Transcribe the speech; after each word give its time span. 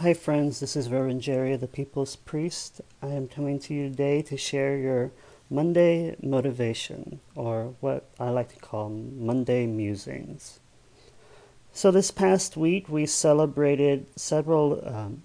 Hi, 0.00 0.14
friends. 0.14 0.60
This 0.60 0.76
is 0.76 0.88
Reverend 0.88 1.20
Jerry, 1.20 1.54
the 1.56 1.66
People's 1.66 2.16
Priest. 2.16 2.80
I 3.02 3.08
am 3.08 3.28
coming 3.28 3.58
to 3.58 3.74
you 3.74 3.90
today 3.90 4.22
to 4.22 4.36
share 4.38 4.74
your 4.78 5.10
Monday 5.50 6.16
motivation, 6.22 7.20
or 7.34 7.74
what 7.80 8.08
I 8.18 8.30
like 8.30 8.48
to 8.54 8.60
call 8.60 8.88
Monday 8.88 9.66
musings. 9.66 10.58
So, 11.74 11.90
this 11.90 12.10
past 12.10 12.56
week 12.56 12.88
we 12.88 13.04
celebrated 13.04 14.06
several 14.16 14.82
um, 14.88 15.20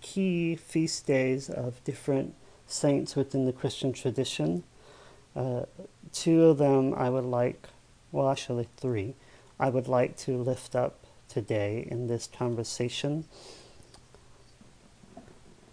key 0.00 0.56
feast 0.56 1.06
days 1.06 1.48
of 1.48 1.84
different 1.84 2.34
saints 2.66 3.14
within 3.14 3.46
the 3.46 3.52
Christian 3.52 3.92
tradition. 3.92 4.64
Uh, 5.36 5.62
two 6.12 6.46
of 6.46 6.58
them 6.58 6.92
I 6.92 7.08
would 7.08 7.24
like, 7.24 7.68
well, 8.10 8.28
actually, 8.28 8.66
three, 8.78 9.14
I 9.60 9.68
would 9.68 9.86
like 9.86 10.16
to 10.26 10.36
lift 10.42 10.74
up 10.74 11.04
today 11.28 11.86
in 11.88 12.08
this 12.08 12.26
conversation. 12.26 13.24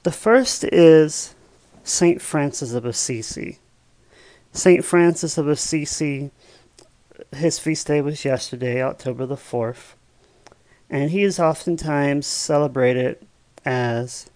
The 0.05 0.11
first 0.11 0.63
is 0.65 1.33
St. 1.83 2.21
Francis 2.21 2.73
of 2.73 2.85
Assisi. 2.85 3.57
St. 4.51 4.85
Francis 4.85 5.35
of 5.39 5.47
Assisi, 5.47 6.29
his 7.35 7.57
feast 7.57 7.87
day 7.87 8.01
was 8.01 8.23
yesterday, 8.23 8.83
October 8.83 9.25
the 9.25 9.35
4th, 9.35 9.93
and 10.91 11.09
he 11.09 11.23
is 11.23 11.39
oftentimes 11.39 12.27
celebrated 12.27 13.25
as 13.65 14.29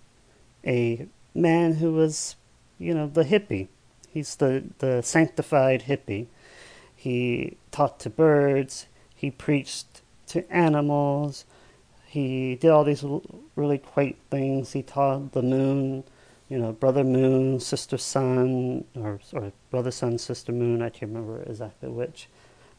a 0.66 1.06
man 1.36 1.76
who 1.76 1.94
was, 1.94 2.36
you 2.80 2.96
know, 2.96 3.06
the 3.06 3.26
hippie. 3.26 3.68
He's 4.10 4.38
the, 4.38 4.64
the 4.80 5.04
sanctified 5.04 5.84
hippie. 5.84 6.26
He 6.96 7.58
taught 7.70 8.00
to 8.00 8.10
birds, 8.10 8.88
he 9.14 9.30
preached 9.30 10.02
to 10.30 10.52
animals, 10.52 11.46
he 12.10 12.56
did 12.56 12.72
all 12.72 12.84
these 12.84 13.06
really 13.56 13.78
quaint 13.78 14.18
things. 14.32 14.74
He 14.74 14.82
taught 14.82 15.32
the 15.34 15.44
moon, 15.44 16.04
you 16.50 16.58
know, 16.58 16.72
brother 16.72 17.04
moon, 17.04 17.60
sister 17.60 18.00
sun, 18.00 18.86
or, 18.96 19.20
or 19.32 19.52
brother 19.70 19.92
sun, 19.92 20.18
sister 20.18 20.52
moon. 20.52 20.82
I 20.82 20.90
can't 20.90 21.12
remember 21.12 21.44
exactly 21.44 21.88
which. 21.88 22.28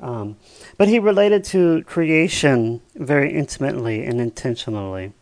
Um, 0.01 0.37
but 0.77 0.89
he 0.89 0.99
related 0.99 1.45
to 1.45 1.85
creation 1.85 2.81
very 2.97 3.33
intimately 3.33 4.05
and 4.05 4.21
intentionally. 4.21 5.13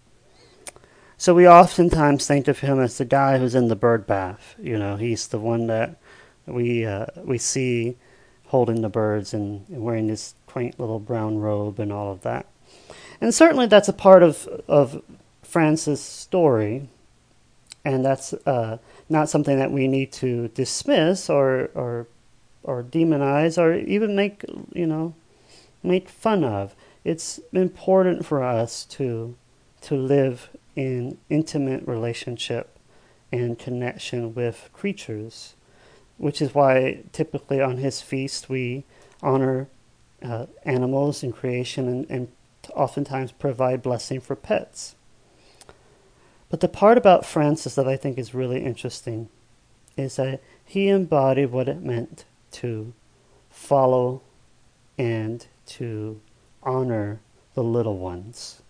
So 1.19 1.35
we 1.35 1.47
oftentimes 1.47 2.27
think 2.27 2.49
of 2.49 2.61
him 2.61 2.81
as 2.81 2.97
the 2.97 3.05
guy 3.05 3.37
who's 3.37 3.55
in 3.55 3.69
the 3.69 3.77
bird 3.77 4.07
bath. 4.07 4.55
You 4.59 4.79
know, 4.79 4.97
he's 4.97 5.29
the 5.29 5.39
one 5.39 5.67
that 5.67 5.99
we 6.47 6.87
uh, 6.87 7.07
we 7.17 7.37
see 7.37 7.99
holding 8.47 8.81
the 8.81 8.89
birds 8.89 9.35
and, 9.35 9.69
and 9.69 9.83
wearing 9.83 10.07
this 10.07 10.35
quaint 10.47 10.81
little 10.81 11.01
brown 11.01 11.37
robe 11.37 11.79
and 11.79 11.93
all 11.93 12.11
of 12.11 12.23
that. 12.23 12.47
And 13.21 13.35
certainly 13.35 13.67
that's 13.67 13.89
a 13.89 13.93
part 13.93 14.23
of, 14.23 14.47
of 14.69 15.03
Francis' 15.43 16.01
story, 16.01 16.89
and 17.85 18.05
that's 18.05 18.33
uh, 18.33 18.79
not 19.09 19.29
something 19.29 19.59
that 19.59 19.73
we 19.73 19.89
need 19.89 20.13
to 20.13 20.49
dismiss 20.49 21.29
or, 21.29 21.71
or, 21.75 22.07
or 22.63 22.83
demonize 22.83 23.61
or 23.61 23.75
even 23.75 24.15
make, 24.15 24.45
you 24.73 24.87
know, 24.87 25.15
make 25.83 26.09
fun 26.09 26.45
of. 26.45 26.75
It's 27.05 27.41
important 27.53 28.27
for 28.27 28.43
us 28.43 28.85
to, 28.85 29.37
to 29.83 29.95
live 29.95 30.51
in 30.77 31.19
intimate 31.29 31.87
relationship 31.89 32.79
and 33.33 33.59
connection 33.59 34.35
with 34.35 34.71
creatures, 34.73 35.55
which 36.19 36.41
is 36.41 36.55
why 36.55 37.03
typically 37.13 37.61
on 37.61 37.79
his 37.79 38.01
feast 38.01 38.49
we 38.49 38.85
honor 39.23 39.69
uh, 40.23 40.47
animals 40.65 41.23
and 41.23 41.35
creation 41.35 41.89
and, 41.89 42.07
and 42.11 42.29
oftentimes 42.75 43.33
provide 43.33 43.83
blessing 43.83 44.21
for 44.21 44.37
pets. 44.37 44.95
But 46.51 46.61
the 46.61 46.69
part 46.69 46.97
about 46.97 47.27
Francis 47.27 47.75
that 47.75 47.89
I 47.89 47.97
think 47.97 48.19
is 48.19 48.35
really 48.35 48.65
interesting 48.65 49.29
is 49.97 50.17
that 50.17 50.41
he 50.65 50.89
embodied 50.89 51.51
what 51.51 51.69
it 51.69 51.83
meant 51.83 52.25
to 52.53 52.93
follow 53.51 54.23
and 54.97 55.47
to 55.67 56.21
honor 56.63 57.21
the 57.55 57.63
little 57.63 57.99
ones. 57.99 58.63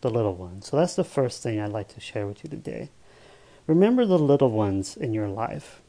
The 0.00 0.10
little 0.10 0.34
ones. 0.34 0.68
So 0.68 0.76
that's 0.76 0.96
the 0.96 1.04
first 1.04 1.42
thing 1.42 1.60
I'd 1.60 1.72
like 1.72 1.88
to 1.94 2.00
share 2.00 2.26
with 2.26 2.44
you 2.44 2.50
today. 2.50 2.90
Remember 3.66 4.04
the 4.04 4.18
little 4.18 4.50
ones 4.50 4.96
in 4.96 5.14
your 5.14 5.28
life. 5.28 5.80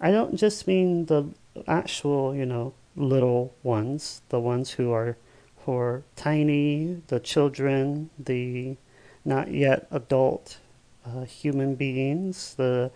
I 0.00 0.10
don't 0.10 0.36
just 0.36 0.66
mean 0.66 1.06
the 1.06 1.30
actual, 1.66 2.34
you 2.34 2.44
know, 2.44 2.74
little 2.96 3.54
ones, 3.62 4.22
the 4.28 4.40
ones 4.40 4.72
who 4.72 4.92
are 4.92 5.16
for 5.64 6.02
tiny, 6.16 7.02
the 7.08 7.20
children, 7.20 8.10
the 8.18 8.76
not 9.24 9.50
yet 9.52 9.86
adult 9.90 10.58
uh, 11.06 11.24
human 11.24 11.74
beings, 11.74 12.54
the 12.54 12.90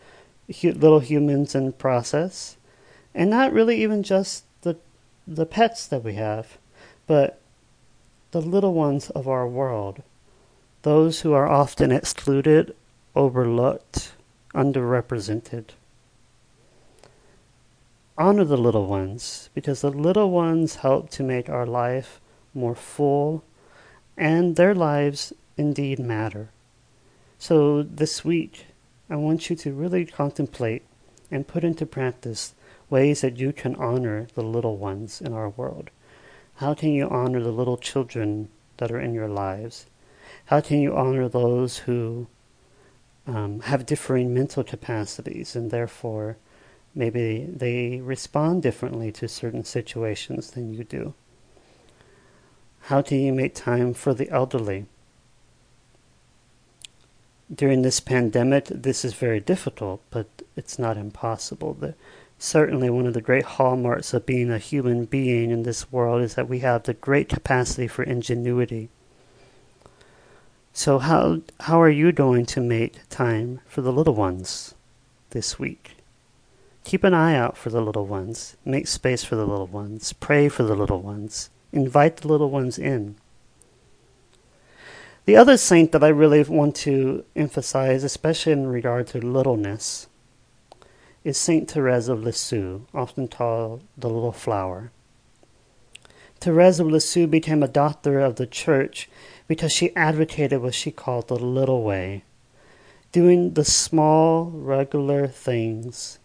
hu- 0.61 0.73
little 0.73 1.01
humans 1.01 1.55
in 1.55 1.73
process, 1.73 2.57
and 3.15 3.31
not 3.31 3.53
really 3.53 3.83
even 3.83 4.03
just 4.03 4.45
the 4.63 4.77
the 5.27 5.47
pets 5.47 5.87
that 5.87 6.03
we 6.05 6.15
have, 6.15 6.59
but 7.07 7.39
the 8.31 8.41
little 8.41 8.75
ones 8.75 9.11
of 9.11 9.29
our 9.29 9.47
world, 9.47 10.03
those 10.83 11.21
who 11.21 11.33
are 11.33 11.49
often 11.49 11.93
excluded, 11.93 12.75
overlooked, 13.15 14.13
underrepresented. 14.55 15.67
Honor 18.17 18.45
the 18.45 18.57
little 18.57 18.87
ones 18.87 19.51
because 19.55 19.81
the 19.81 19.91
little 19.91 20.31
ones 20.31 20.77
help 20.77 21.11
to 21.11 21.23
make 21.23 21.49
our 21.49 21.67
life 21.67 22.21
more 22.55 22.75
full, 22.75 23.45
and 24.17 24.57
their 24.57 24.75
lives 24.75 25.33
indeed 25.57 25.99
matter. 25.99 26.51
So 27.39 27.83
this 27.83 28.25
week, 28.25 28.67
I 29.11 29.17
want 29.17 29.51
you 29.51 29.57
to 29.57 29.73
really 29.73 30.07
contemplate 30.07 30.83
and 31.31 31.47
put 31.47 31.65
into 31.65 31.85
practice 31.85 32.55
ways 32.89 33.21
that 33.21 33.39
you 33.39 33.53
can 33.53 33.75
honor 33.77 34.29
the 34.35 34.43
little 34.43 34.77
ones 34.77 35.21
in 35.21 35.33
our 35.33 35.49
world. 35.49 35.91
How 36.57 36.75
can 36.75 36.91
you 36.91 37.09
honor 37.09 37.41
the 37.41 37.51
little 37.51 37.77
children 37.77 38.49
that 38.77 38.91
are 38.91 39.01
in 39.01 39.15
your 39.15 39.29
lives? 39.29 39.87
How 40.47 40.61
can 40.61 40.81
you 40.81 40.97
honor 40.97 41.29
those 41.29 41.79
who 41.79 42.29
um, 43.27 43.61
have 43.61 43.87
differing 43.87 44.33
mental 44.33 44.63
capacities 44.63 45.57
and 45.57 45.71
therefore 45.71 46.37
maybe 46.95 47.47
they 47.51 48.01
respond 48.01 48.63
differently 48.63 49.11
to 49.13 49.29
certain 49.29 49.65
situations 49.65 50.53
than 50.53 50.73
you 50.73 50.85
do? 50.85 51.15
How 52.89 53.01
do 53.01 53.17
you 53.17 53.33
make 53.33 53.55
time 53.55 53.95
for 53.95 54.13
the 54.13 54.29
elderly? 54.29 54.85
During 57.53 57.81
this 57.81 57.99
pandemic, 57.99 58.67
this 58.67 59.07
is 59.07 59.15
very 59.15 59.41
difficult, 59.41 60.03
but 60.11 60.27
it's 60.55 60.79
not 60.79 60.99
impossible. 60.99 61.73
The, 61.73 61.95
certainly, 62.39 62.91
one 62.91 63.07
of 63.07 63.15
the 63.15 63.23
great 63.23 63.45
hallmarks 63.45 64.13
of 64.13 64.27
being 64.27 64.51
a 64.51 64.59
human 64.59 65.07
being 65.07 65.51
in 65.51 65.63
this 65.63 65.91
world 65.91 66.21
is 66.21 66.35
that 66.35 66.47
we 66.47 66.59
have 66.59 66.83
the 66.83 66.93
great 66.93 67.31
capacity 67.31 67.89
for 67.89 68.03
ingenuity. 68.03 68.91
So, 70.75 70.99
how, 70.99 71.41
how 71.61 71.81
are 71.81 71.89
you 71.89 72.13
going 72.13 72.45
to 72.47 72.61
make 72.61 73.09
time 73.09 73.61
for 73.67 73.81
the 73.81 73.93
little 73.93 74.15
ones 74.15 74.75
this 75.31 75.59
week? 75.59 75.97
Keep 76.85 77.03
an 77.03 77.15
eye 77.15 77.35
out 77.35 77.57
for 77.57 77.71
the 77.71 77.81
little 77.81 78.05
ones. 78.05 78.59
Make 78.63 78.89
space 78.89 79.25
for 79.25 79.37
the 79.37 79.47
little 79.47 79.69
ones. 79.69 80.13
Pray 80.13 80.51
for 80.51 80.65
the 80.65 80.77
little 80.77 81.01
ones. 81.01 81.49
Invite 81.75 82.19
the 82.19 82.29
little 82.29 82.51
ones 82.51 82.79
in. 82.79 83.17
The 85.25 85.35
other 85.35 85.57
saint 85.57 85.91
that 85.91 86.05
I 86.05 86.09
really 86.09 86.41
want 86.45 86.77
to 86.77 87.25
emphasize, 87.35 88.05
especially 88.05 88.53
in 88.53 88.69
regard 88.69 89.09
to 89.09 89.19
littleness, 89.19 90.07
is 91.25 91.37
Saint 91.37 91.69
Therese 91.69 92.07
of 92.07 92.23
Lisieux, 92.23 92.83
often 92.95 93.27
called 93.27 93.83
the 93.99 94.09
Little 94.09 94.31
Flower. 94.31 94.93
Therese 96.39 96.79
of 96.79 96.87
Lisieux 96.87 97.27
became 97.27 97.65
a 97.65 97.67
doctor 97.67 98.21
of 98.21 98.37
the 98.37 98.47
church 98.47 99.09
because 99.49 99.73
she 99.73 99.97
advocated 99.97 100.63
what 100.63 100.75
she 100.75 100.93
called 100.93 101.27
the 101.27 101.35
little 101.35 101.83
way, 101.83 102.23
doing 103.11 103.55
the 103.55 103.65
small, 103.65 104.45
regular 104.45 105.27
things 105.27 106.21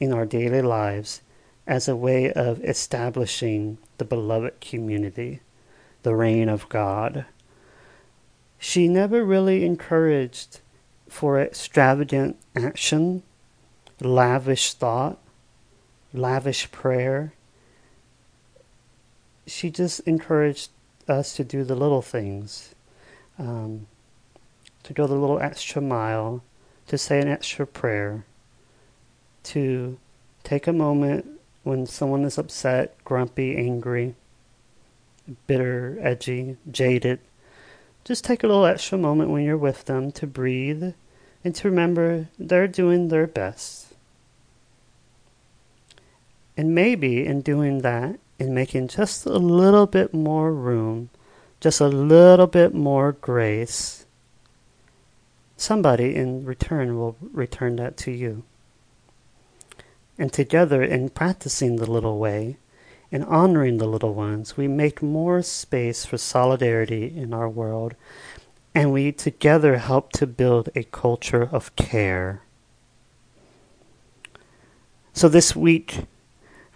in 0.00 0.12
our 0.12 0.26
daily 0.26 0.62
lives 0.62 1.20
as 1.64 1.86
a 1.86 1.94
way 1.94 2.32
of 2.32 2.60
establishing 2.64 3.78
the 4.02 4.16
beloved 4.16 4.60
community, 4.60 5.38
the 6.02 6.12
reign 6.12 6.48
of 6.48 6.68
God. 6.68 7.24
She 8.58 8.88
never 8.88 9.24
really 9.24 9.64
encouraged 9.64 10.58
for 11.08 11.40
extravagant 11.40 12.36
action, 12.56 13.22
lavish 14.00 14.74
thought, 14.74 15.18
lavish 16.12 16.72
prayer. 16.72 17.32
She 19.46 19.70
just 19.70 20.00
encouraged 20.00 20.70
us 21.06 21.32
to 21.34 21.44
do 21.44 21.62
the 21.62 21.76
little 21.76 22.02
things, 22.02 22.74
um, 23.38 23.86
to 24.82 24.92
go 24.92 25.06
the 25.06 25.14
little 25.14 25.38
extra 25.38 25.80
mile, 25.80 26.42
to 26.88 26.98
say 26.98 27.20
an 27.20 27.28
extra 27.28 27.68
prayer, 27.68 28.24
to 29.44 29.96
take 30.42 30.66
a 30.66 30.72
moment 30.72 31.31
when 31.62 31.86
someone 31.86 32.24
is 32.24 32.38
upset, 32.38 32.96
grumpy, 33.04 33.56
angry, 33.56 34.14
bitter, 35.46 35.98
edgy, 36.00 36.56
jaded, 36.70 37.20
just 38.04 38.24
take 38.24 38.42
a 38.42 38.46
little 38.46 38.66
extra 38.66 38.98
moment 38.98 39.30
when 39.30 39.44
you're 39.44 39.56
with 39.56 39.84
them 39.84 40.10
to 40.12 40.26
breathe 40.26 40.94
and 41.44 41.54
to 41.54 41.68
remember 41.68 42.28
they're 42.38 42.68
doing 42.68 43.08
their 43.08 43.26
best. 43.26 43.94
And 46.56 46.74
maybe 46.74 47.24
in 47.24 47.40
doing 47.40 47.78
that, 47.82 48.18
in 48.38 48.54
making 48.54 48.88
just 48.88 49.24
a 49.24 49.38
little 49.38 49.86
bit 49.86 50.12
more 50.12 50.52
room, 50.52 51.10
just 51.60 51.80
a 51.80 51.88
little 51.88 52.48
bit 52.48 52.74
more 52.74 53.12
grace, 53.12 54.04
somebody 55.56 56.14
in 56.14 56.44
return 56.44 56.96
will 56.96 57.16
return 57.32 57.76
that 57.76 57.96
to 57.98 58.10
you. 58.10 58.42
And 60.22 60.32
together, 60.32 60.84
in 60.84 61.08
practicing 61.08 61.74
the 61.74 61.90
little 61.90 62.16
way, 62.16 62.56
in 63.10 63.24
honoring 63.24 63.78
the 63.78 63.88
little 63.88 64.14
ones, 64.14 64.56
we 64.56 64.68
make 64.68 65.02
more 65.02 65.42
space 65.42 66.04
for 66.04 66.16
solidarity 66.16 67.12
in 67.12 67.34
our 67.34 67.48
world, 67.48 67.96
and 68.72 68.92
we 68.92 69.10
together 69.10 69.78
help 69.78 70.12
to 70.12 70.28
build 70.28 70.68
a 70.76 70.84
culture 70.84 71.48
of 71.50 71.74
care. 71.74 72.42
So, 75.12 75.28
this 75.28 75.56
week, 75.56 76.04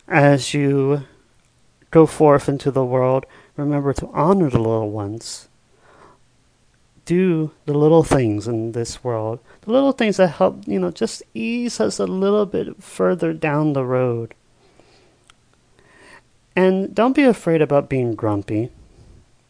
as 0.09 0.53
you 0.53 1.05
go 1.93 2.05
forth 2.05 2.49
into 2.49 2.73
the 2.73 2.85
world, 2.85 3.27
remember 3.57 3.93
to 3.93 4.09
honor 4.09 4.51
the 4.51 4.59
little 4.59 4.91
ones. 4.91 5.47
Do 7.07 7.53
the 7.65 7.73
little 7.73 8.03
things 8.03 8.47
in 8.47 8.73
this 8.73 9.03
world, 9.03 9.39
the 9.63 9.73
little 9.73 9.93
things 9.93 10.19
that 10.19 10.29
help, 10.29 10.67
you 10.67 10.79
know, 10.79 10.91
just 10.91 11.23
ease 11.33 11.81
us 11.81 11.99
a 11.99 12.07
little 12.07 12.45
bit 12.45 12.83
further 12.83 13.33
down 13.33 13.73
the 13.73 13.85
road. 13.85 14.35
And 16.55 16.95
don't 16.95 17.15
be 17.15 17.23
afraid 17.23 17.63
about 17.63 17.89
being 17.89 18.15
grumpy. 18.15 18.71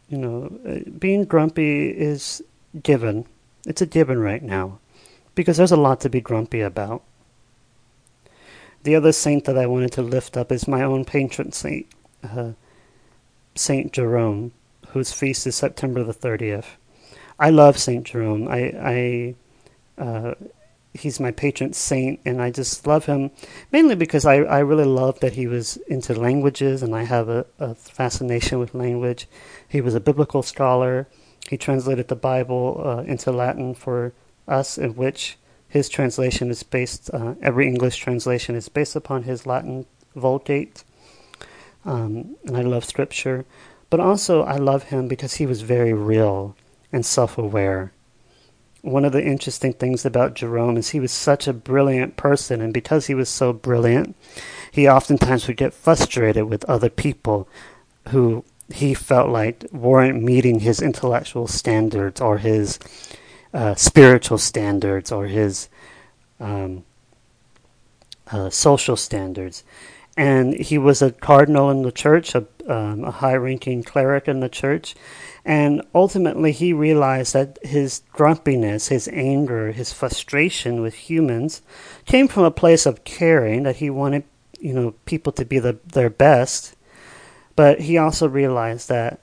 You 0.09 0.19
know, 0.19 0.59
uh, 0.69 0.91
being 0.99 1.25
grumpy 1.25 1.89
is 1.89 2.43
given. 2.83 3.27
It's 3.67 3.83
a 3.83 3.87
given 3.87 4.21
right 4.21 4.43
now 4.43 4.79
because 5.35 5.57
there's 5.57 5.73
a 5.73 5.77
lot 5.77 6.01
to 6.01 6.11
be 6.11 6.21
grumpy 6.21 6.61
about. 6.61 7.03
The 8.83 8.95
other 8.95 9.13
saint 9.13 9.45
that 9.45 9.59
I 9.59 9.67
wanted 9.67 9.93
to 9.93 10.03
lift 10.03 10.37
up 10.37 10.53
is 10.53 10.69
my 10.69 10.83
own 10.83 11.05
patron 11.05 11.53
saint, 11.53 11.87
uh, 12.23 12.53
Saint 13.55 13.93
Jerome, 13.93 14.53
whose 14.89 15.13
feast 15.13 15.47
is 15.47 15.57
September 15.57 16.05
the 16.05 16.15
30th. 16.15 16.77
I 17.39 17.51
love 17.51 17.79
Saint 17.79 18.07
Jerome. 18.07 18.49
I, 18.49 19.35
I 19.99 20.03
uh, 20.03 20.35
he's 20.97 21.21
my 21.21 21.31
patron 21.31 21.73
saint, 21.73 22.21
and 22.25 22.41
I 22.41 22.51
just 22.51 22.87
love 22.87 23.07
him 23.07 23.31
mainly 23.71 23.95
because 23.95 24.25
I, 24.25 24.37
I 24.37 24.61
really 24.61 24.85
love 24.85 25.21
that 25.21 25.35
he 25.35 25.47
was 25.47 25.77
into 25.89 26.15
languages, 26.15 26.83
and 26.83 26.95
I 26.95 27.05
have 27.05 27.29
a, 27.29 27.47
a 27.59 27.75
fascination 27.75 28.59
with 28.59 28.75
language. 28.75 29.29
He 29.69 29.81
was 29.81 29.95
a 29.95 30.01
biblical 30.01 30.43
scholar. 30.43 31.07
He 31.49 31.57
translated 31.57 32.09
the 32.09 32.17
Bible 32.17 32.83
uh, 32.85 33.03
into 33.03 33.31
Latin 33.31 33.75
for 33.75 34.13
us, 34.49 34.79
in 34.79 34.97
which 34.97 35.37
his 35.69 35.89
translation 35.89 36.51
is 36.51 36.63
based, 36.63 37.11
uh, 37.13 37.35
every 37.43 37.67
English 37.67 37.97
translation 37.97 38.55
is 38.55 38.69
based 38.69 38.97
upon 38.97 39.25
his 39.25 39.47
Latin 39.47 39.87
Vulgate. 40.15 40.85
Um, 41.85 42.37
and 42.45 42.57
I 42.57 42.63
love 42.63 42.85
scripture. 42.85 43.45
But 43.91 44.01
also, 44.01 44.43
I 44.43 44.57
love 44.57 44.85
him 44.85 45.07
because 45.07 45.35
he 45.35 45.47
was 45.47 45.63
very 45.63 45.93
real 45.93 46.57
and 46.93 47.05
self 47.05 47.39
aware. 47.39 47.93
One 48.83 49.05
of 49.05 49.13
the 49.13 49.25
interesting 49.25 49.73
things 49.73 50.05
about 50.05 50.35
Jerome 50.35 50.77
is 50.77 50.91
he 50.91 51.01
was 51.01 51.11
such 51.11 51.49
a 51.49 51.53
brilliant 51.53 52.17
person, 52.17 52.61
and 52.61 52.73
because 52.73 53.07
he 53.07 53.15
was 53.15 53.29
so 53.29 53.53
brilliant, 53.53 54.15
he 54.71 54.89
oftentimes 54.89 55.49
would 55.49 55.57
get 55.57 55.75
frustrated 55.75 56.45
with 56.45 56.65
other 56.67 56.89
people 56.91 57.49
who 58.09 58.45
he 58.73 58.95
felt 58.95 59.31
like 59.31 59.65
weren't 59.73 60.23
meeting 60.23 60.61
his 60.61 60.81
intellectual 60.81 61.47
standards 61.47 62.21
or 62.21 62.39
his 62.39 62.79
uh, 63.55 63.75
spiritual 63.75 64.39
standards 64.39 65.13
or 65.13 65.27
his 65.27 65.69
um, 66.41 66.85
uh, 68.31 68.51
social 68.51 68.97
standards. 68.97 69.65
And 70.17 70.55
he 70.55 70.79
was 70.79 71.03
a 71.03 71.13
cardinal 71.13 71.71
in 71.71 71.83
the 71.83 71.93
church, 71.93 72.35
a, 72.35 72.47
um, 72.69 73.05
a 73.05 73.11
high 73.11 73.35
ranking 73.35 73.83
cleric 73.83 74.29
in 74.29 74.41
the 74.41 74.49
church. 74.49 74.95
And 75.45 75.83
ultimately, 75.95 76.53
he 76.53 76.73
realized 76.73 77.33
that 77.35 77.59
his 77.63 78.03
grumpiness, 78.13 78.89
his 78.89 79.09
anger, 79.09 79.73
his 79.73 79.93
frustration 79.93 80.83
with 80.83 80.95
humans 80.95 81.63
came 82.05 82.29
from 82.29 82.45
a 82.45 82.51
place 82.51 82.87
of 82.87 83.05
caring 83.05 83.63
that 83.63 83.77
he 83.77 83.91
wanted, 83.91 84.25
you 84.59 84.75
know, 84.75 84.95
people 85.05 85.33
to 85.33 85.45
be 85.45 85.59
the, 85.59 85.79
their 85.87 86.11
best. 86.11 86.75
But 87.55 87.83
he 87.83 87.97
also 87.97 88.29
realized 88.29 88.89
that 88.89 89.21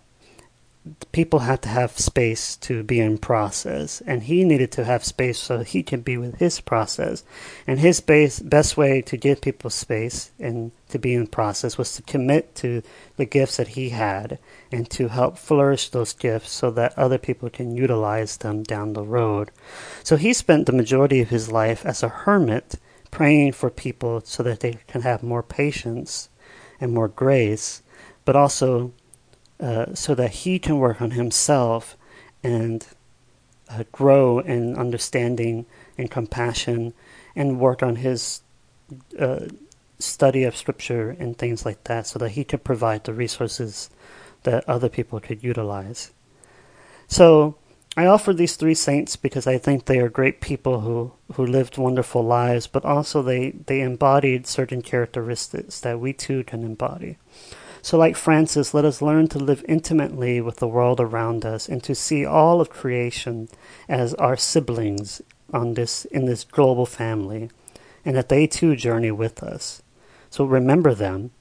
people 1.13 1.39
had 1.39 1.62
to 1.62 1.69
have 1.69 1.97
space 1.97 2.57
to 2.57 2.83
be 2.83 3.00
in 3.00 3.18
process 3.18 4.01
and 4.06 4.24
he 4.24 4.44
needed 4.44 4.71
to 4.74 4.83
have 4.83 5.03
space 5.03 5.39
so 5.39 5.59
he 5.59 5.81
can 5.81 6.01
be 6.01 6.18
with 6.18 6.35
his 6.35 6.59
process. 6.59 7.24
And 7.65 7.80
his 7.80 8.01
base, 8.01 8.39
best 8.39 8.75
way 8.75 9.01
to 9.03 9.15
give 9.15 9.39
people 9.39 9.69
space 9.69 10.31
and 10.39 10.71
to 10.89 11.00
be 11.00 11.13
in 11.13 11.27
process 11.27 11.77
was 11.77 11.95
to 11.95 12.01
commit 12.01 12.53
to 12.56 12.83
the 13.15 13.25
gifts 13.25 13.57
that 13.57 13.69
he 13.69 13.89
had 13.89 14.39
and 14.71 14.89
to 14.89 15.07
help 15.07 15.38
flourish 15.38 15.89
those 15.89 16.12
gifts 16.12 16.51
so 16.51 16.69
that 16.71 16.97
other 16.97 17.18
people 17.18 17.50
can 17.50 17.75
utilize 17.75 18.38
them 18.38 18.63
down 18.63 18.94
the 18.94 19.03
road. 19.03 19.51
So 20.03 20.18
he 20.18 20.33
spent 20.33 20.65
the 20.65 20.74
majority 20.74 21.21
of 21.21 21.30
his 21.30 21.51
life 21.51 21.85
as 21.85 22.03
a 22.03 22.09
hermit 22.09 22.75
praying 23.09 23.53
for 23.53 23.69
people 23.69 24.21
so 24.25 24.44
that 24.44 24.59
they 24.59 24.80
can 24.88 25.01
have 25.01 25.24
more 25.24 25.44
patience 25.44 26.30
and 26.81 26.91
more 26.91 27.07
grace 27.07 27.83
but 28.25 28.35
also 28.35 28.94
uh, 29.59 29.94
so 29.94 30.15
that 30.15 30.31
he 30.31 30.59
can 30.59 30.77
work 30.77 31.01
on 31.01 31.11
himself 31.11 31.95
and 32.44 32.88
uh, 33.69 33.83
grow 33.91 34.39
in 34.39 34.75
understanding 34.75 35.65
and 35.97 36.11
compassion 36.11 36.94
and 37.35 37.59
work 37.59 37.81
on 37.81 37.97
his 37.97 38.41
uh, 39.19 39.47
study 40.00 40.44
of 40.44 40.55
scripture 40.55 41.15
and 41.19 41.38
things 41.38 41.65
like 41.65 41.83
that 41.85 42.05
so 42.05 42.19
that 42.19 42.29
he 42.29 42.44
could 42.44 42.63
provide 42.63 43.03
the 43.03 43.13
resources 43.13 43.89
that 44.44 44.67
other 44.67 44.89
people 44.89 45.19
could 45.19 45.44
utilize. 45.44 46.11
So 47.07 47.56
I 47.95 48.06
offer 48.06 48.33
these 48.33 48.56
three 48.56 48.73
saints 48.73 49.15
because 49.15 49.45
I 49.45 49.57
think 49.57 49.85
they 49.85 49.99
are 49.99 50.09
great 50.09 50.41
people 50.41 50.81
who, 50.81 51.13
who 51.33 51.45
lived 51.45 51.77
wonderful 51.77 52.23
lives, 52.23 52.67
but 52.67 52.83
also 52.83 53.21
they, 53.21 53.51
they 53.51 53.81
embodied 53.81 54.47
certain 54.47 54.81
characteristics 54.81 55.79
that 55.81 55.99
we 55.99 56.11
too 56.11 56.44
can 56.44 56.63
embody. 56.63 57.17
So, 57.83 57.97
like 57.97 58.15
Francis, 58.15 58.74
let 58.74 58.85
us 58.85 59.01
learn 59.01 59.27
to 59.27 59.37
live 59.40 59.66
intimately 59.68 60.40
with 60.40 60.56
the 60.56 60.69
world 60.69 61.02
around 61.02 61.44
us 61.44 61.68
and 61.68 61.83
to 61.83 61.94
see 61.94 62.25
all 62.25 62.61
of 62.61 62.69
creation 62.69 63.49
as 63.90 64.13
our 64.13 64.37
siblings 64.37 65.21
on 65.52 65.73
this 65.73 66.06
in 66.06 66.25
this 66.25 66.45
global 66.45 66.85
family, 66.85 67.49
and 68.06 68.16
that 68.16 68.30
they 68.30 68.47
too 68.47 68.78
journey 68.78 69.11
with 69.11 69.44
us. 69.44 69.81
So 70.30 70.45
remember 70.45 70.94
them, 70.94 71.31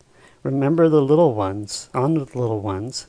remember 0.42 0.88
the 0.88 1.00
little 1.00 1.32
ones, 1.32 1.88
honor 1.94 2.24
the 2.24 2.38
little 2.38 2.60
ones, 2.60 3.06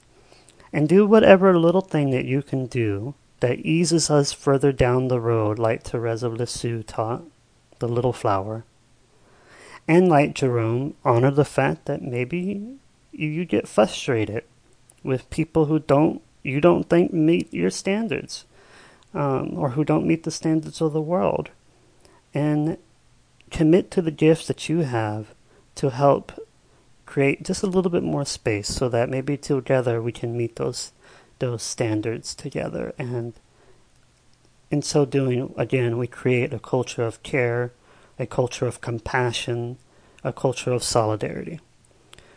and 0.72 0.88
do 0.88 1.08
whatever 1.08 1.58
little 1.58 1.82
thing 1.82 2.12
that 2.12 2.26
you 2.26 2.44
can 2.44 2.68
do 2.68 3.16
that 3.40 3.66
eases 3.66 4.12
us 4.12 4.32
further 4.32 4.72
down 4.72 5.08
the 5.08 5.20
road, 5.20 5.58
like 5.58 5.82
Therese 5.82 6.22
of 6.22 6.36
Lisieux 6.36 6.84
taught, 6.84 7.24
the 7.80 7.88
little 7.88 8.14
flower. 8.14 8.64
And 9.88 10.08
like 10.08 10.36
Jerome, 10.36 10.94
honor 11.04 11.32
the 11.32 11.44
fact 11.44 11.86
that 11.86 12.04
maybe 12.04 12.78
you 13.14 13.46
get 13.46 13.68
frustrated 13.68 14.44
with 15.04 15.30
people 15.30 15.66
who 15.66 15.80
don't 15.80 16.22
you 16.42 16.60
don't 16.60 16.90
think 16.90 17.14
meet 17.14 17.54
your 17.54 17.70
standards 17.70 18.46
um, 19.14 19.54
or 19.58 19.72
who 19.72 19.86
don't 19.86 20.06
meet 20.06 20.24
the 20.24 20.32
standards 20.32 20.82
of 20.82 20.94
the 20.94 21.02
world. 21.02 21.50
And 22.34 22.78
commit 23.52 23.92
to 23.92 24.02
the 24.02 24.12
gifts 24.12 24.48
that 24.48 24.68
you 24.68 24.80
have 24.80 25.28
to 25.76 25.92
help 25.92 26.32
create 27.06 27.44
just 27.44 27.64
a 27.64 27.68
little 27.68 27.92
bit 27.92 28.04
more 28.04 28.26
space 28.26 28.68
so 28.68 28.90
that 28.90 29.10
maybe 29.10 29.38
together 29.38 30.02
we 30.02 30.12
can 30.12 30.36
meet 30.36 30.56
those 30.56 30.92
those 31.40 31.62
standards 31.62 32.34
together. 32.34 32.94
And 32.98 33.34
in 34.72 34.82
so 34.82 35.06
doing 35.06 35.54
again 35.56 35.98
we 36.00 36.08
create 36.08 36.52
a 36.52 36.60
culture 36.60 37.04
of 37.04 37.22
care 37.22 37.72
a 38.18 38.26
culture 38.26 38.66
of 38.66 38.82
compassion 38.82 39.78
a 40.24 40.34
culture 40.34 40.72
of 40.72 40.82
solidarity 40.82 41.60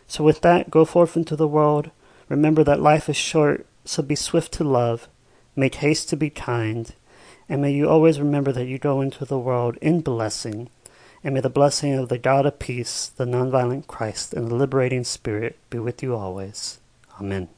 so, 0.09 0.23
with 0.23 0.41
that, 0.43 0.71
go 0.71 0.85
forth 0.85 1.17
into 1.17 1.37
the 1.37 1.49
world. 1.49 1.91
Remember 2.29 2.63
that 2.65 2.81
life 2.81 3.09
is 3.09 3.17
short, 3.17 3.67
so 3.85 4.03
be 4.03 4.15
swift 4.15 4.53
to 4.55 4.65
love. 4.65 5.09
Make 5.55 5.77
haste 5.77 6.09
to 6.11 6.17
be 6.17 6.31
kind. 6.31 6.93
And 7.49 7.63
may 7.63 7.73
you 7.73 7.89
always 7.89 8.21
remember 8.21 8.53
that 8.53 8.67
you 8.67 8.79
go 8.79 9.01
into 9.01 9.25
the 9.25 9.39
world 9.39 9.77
in 9.81 10.01
blessing. 10.01 10.69
And 11.25 11.35
may 11.35 11.41
the 11.41 11.51
blessing 11.51 11.95
of 11.95 12.09
the 12.09 12.19
God 12.19 12.47
of 12.47 12.59
peace, 12.59 13.09
the 13.09 13.25
nonviolent 13.25 13.87
Christ, 13.87 14.33
and 14.33 14.49
the 14.49 14.55
liberating 14.55 15.05
Spirit 15.05 15.57
be 15.71 15.79
with 15.79 16.03
you 16.03 16.15
always. 16.15 16.79
Amen. 17.21 17.49